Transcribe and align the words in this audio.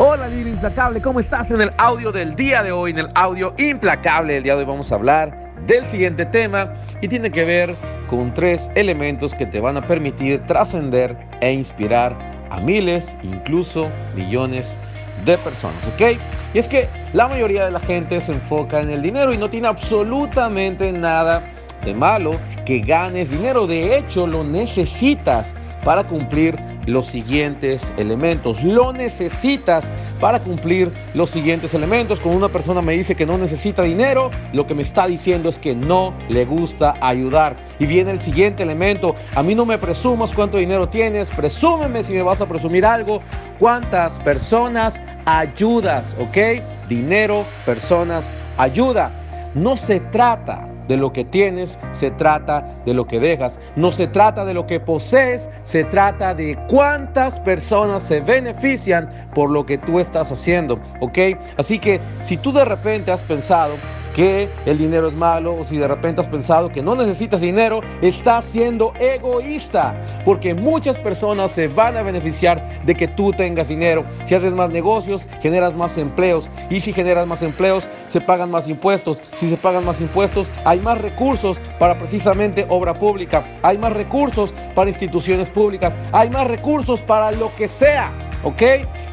Hola 0.00 0.28
líder 0.28 0.46
implacable, 0.46 1.02
¿cómo 1.02 1.18
estás? 1.18 1.50
En 1.50 1.60
el 1.60 1.72
audio 1.76 2.12
del 2.12 2.36
día 2.36 2.62
de 2.62 2.70
hoy, 2.70 2.92
en 2.92 2.98
el 2.98 3.08
audio 3.16 3.52
implacable 3.58 4.34
del 4.34 4.44
día 4.44 4.54
de 4.54 4.60
hoy 4.60 4.64
vamos 4.64 4.92
a 4.92 4.94
hablar 4.94 5.52
del 5.66 5.84
siguiente 5.86 6.24
tema 6.24 6.72
y 7.00 7.08
tiene 7.08 7.32
que 7.32 7.42
ver 7.42 7.76
con 8.06 8.32
tres 8.32 8.70
elementos 8.76 9.34
que 9.34 9.44
te 9.44 9.60
van 9.60 9.76
a 9.76 9.84
permitir 9.84 10.40
trascender 10.46 11.16
e 11.40 11.52
inspirar 11.52 12.16
a 12.50 12.60
miles, 12.60 13.16
incluso 13.24 13.90
millones 14.14 14.76
de 15.24 15.36
personas, 15.38 15.84
¿ok? 15.88 16.16
Y 16.54 16.58
es 16.60 16.68
que 16.68 16.88
la 17.12 17.26
mayoría 17.26 17.64
de 17.64 17.72
la 17.72 17.80
gente 17.80 18.20
se 18.20 18.30
enfoca 18.30 18.80
en 18.80 18.90
el 18.90 19.02
dinero 19.02 19.32
y 19.32 19.36
no 19.36 19.50
tiene 19.50 19.66
absolutamente 19.66 20.92
nada 20.92 21.42
de 21.84 21.92
malo 21.92 22.36
que 22.64 22.78
ganes 22.78 23.28
dinero, 23.30 23.66
de 23.66 23.98
hecho 23.98 24.28
lo 24.28 24.44
necesitas 24.44 25.56
para 25.82 26.04
cumplir 26.04 26.56
los 26.88 27.06
siguientes 27.06 27.92
elementos. 27.96 28.62
Lo 28.62 28.92
necesitas 28.92 29.88
para 30.20 30.40
cumplir 30.42 30.90
los 31.14 31.30
siguientes 31.30 31.74
elementos. 31.74 32.18
Cuando 32.18 32.38
una 32.38 32.48
persona 32.48 32.82
me 32.82 32.94
dice 32.94 33.14
que 33.14 33.26
no 33.26 33.38
necesita 33.38 33.82
dinero, 33.82 34.30
lo 34.52 34.66
que 34.66 34.74
me 34.74 34.82
está 34.82 35.06
diciendo 35.06 35.48
es 35.48 35.58
que 35.58 35.74
no 35.74 36.14
le 36.28 36.44
gusta 36.44 36.94
ayudar. 37.00 37.56
Y 37.78 37.86
viene 37.86 38.10
el 38.10 38.20
siguiente 38.20 38.62
elemento. 38.62 39.14
A 39.34 39.42
mí 39.42 39.54
no 39.54 39.64
me 39.64 39.78
presumas 39.78 40.32
cuánto 40.32 40.56
dinero 40.56 40.88
tienes, 40.88 41.30
presúmeme 41.30 42.02
si 42.02 42.14
me 42.14 42.22
vas 42.22 42.40
a 42.40 42.46
presumir 42.46 42.84
algo. 42.84 43.20
¿Cuántas 43.58 44.18
personas 44.20 45.00
ayudas? 45.26 46.14
¿Ok? 46.18 46.62
Dinero, 46.88 47.44
personas, 47.64 48.30
ayuda. 48.56 49.12
No 49.54 49.76
se 49.76 50.00
trata 50.00 50.66
de 50.88 50.96
lo 50.96 51.12
que 51.12 51.24
tienes, 51.24 51.78
se 51.92 52.10
trata 52.10 52.66
de 52.84 52.94
lo 52.94 53.06
que 53.06 53.20
dejas. 53.20 53.60
No 53.76 53.92
se 53.92 54.06
trata 54.06 54.44
de 54.44 54.54
lo 54.54 54.66
que 54.66 54.80
posees, 54.80 55.48
se 55.62 55.84
trata 55.84 56.34
de 56.34 56.58
cuántas 56.68 57.38
personas 57.40 58.02
se 58.02 58.20
benefician 58.20 59.28
por 59.34 59.50
lo 59.50 59.64
que 59.64 59.78
tú 59.78 60.00
estás 60.00 60.32
haciendo, 60.32 60.80
¿ok? 61.00 61.18
Así 61.56 61.78
que 61.78 62.00
si 62.20 62.36
tú 62.36 62.52
de 62.52 62.64
repente 62.64 63.12
has 63.12 63.22
pensado 63.22 63.76
que 64.18 64.48
el 64.66 64.78
dinero 64.78 65.06
es 65.06 65.14
malo 65.14 65.54
o 65.54 65.64
si 65.64 65.76
de 65.76 65.86
repente 65.86 66.20
has 66.20 66.26
pensado 66.26 66.70
que 66.70 66.82
no 66.82 66.96
necesitas 66.96 67.40
dinero, 67.40 67.82
estás 68.02 68.46
siendo 68.46 68.92
egoísta, 68.98 69.94
porque 70.24 70.54
muchas 70.54 70.98
personas 70.98 71.52
se 71.52 71.68
van 71.68 71.96
a 71.96 72.02
beneficiar 72.02 72.80
de 72.82 72.96
que 72.96 73.06
tú 73.06 73.30
tengas 73.30 73.68
dinero. 73.68 74.04
Si 74.26 74.34
haces 74.34 74.52
más 74.52 74.70
negocios, 74.70 75.28
generas 75.40 75.76
más 75.76 75.96
empleos 75.98 76.50
y 76.68 76.80
si 76.80 76.92
generas 76.92 77.28
más 77.28 77.42
empleos, 77.42 77.88
se 78.08 78.20
pagan 78.20 78.50
más 78.50 78.66
impuestos. 78.66 79.20
Si 79.36 79.48
se 79.48 79.56
pagan 79.56 79.84
más 79.84 80.00
impuestos, 80.00 80.48
hay 80.64 80.80
más 80.80 81.00
recursos 81.00 81.56
para 81.78 81.96
precisamente 81.96 82.66
obra 82.68 82.94
pública, 82.94 83.44
hay 83.62 83.78
más 83.78 83.92
recursos 83.92 84.52
para 84.74 84.90
instituciones 84.90 85.48
públicas, 85.48 85.94
hay 86.10 86.28
más 86.28 86.48
recursos 86.48 87.00
para 87.02 87.30
lo 87.30 87.54
que 87.54 87.68
sea, 87.68 88.10
¿ok? 88.42 88.62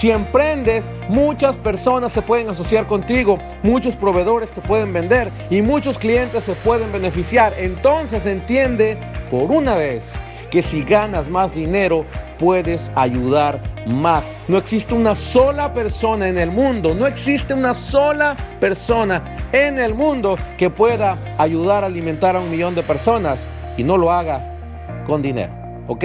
Si 0.00 0.10
emprendes, 0.10 0.82
muchas 1.10 1.58
personas 1.58 2.14
se 2.14 2.22
pueden 2.22 2.48
asociar 2.48 2.86
contigo, 2.86 3.36
muchos 3.62 3.94
proveedores 3.94 4.50
te 4.50 4.62
pueden 4.62 4.94
vender 4.94 5.30
y 5.50 5.60
muchos 5.60 5.98
clientes 5.98 6.44
se 6.44 6.54
pueden 6.54 6.90
beneficiar. 6.90 7.52
Entonces 7.58 8.24
entiende 8.24 8.96
por 9.30 9.50
una 9.50 9.76
vez 9.76 10.14
que 10.50 10.62
si 10.62 10.84
ganas 10.84 11.28
más 11.28 11.54
dinero 11.54 12.06
puedes 12.38 12.90
ayudar 12.94 13.60
más. 13.86 14.24
No 14.48 14.56
existe 14.56 14.94
una 14.94 15.14
sola 15.14 15.74
persona 15.74 16.28
en 16.28 16.38
el 16.38 16.50
mundo, 16.50 16.94
no 16.94 17.06
existe 17.06 17.52
una 17.52 17.74
sola 17.74 18.38
persona 18.58 19.36
en 19.52 19.78
el 19.78 19.94
mundo 19.94 20.38
que 20.56 20.70
pueda 20.70 21.18
ayudar 21.36 21.84
a 21.84 21.88
alimentar 21.88 22.36
a 22.36 22.40
un 22.40 22.50
millón 22.50 22.74
de 22.74 22.82
personas 22.82 23.46
y 23.76 23.84
no 23.84 23.98
lo 23.98 24.10
haga 24.10 24.56
con 25.06 25.20
dinero. 25.20 25.52
¿Ok? 25.88 26.04